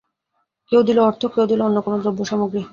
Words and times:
কেউ 0.71 0.81
দিল 0.87 0.97
অর্থ, 0.99 1.21
কেউ 1.33 1.45
দিল 1.47 1.59
অন্য 1.61 1.77
কোন 1.81 1.93
দ্রব্য-সামগ্রী। 2.03 2.61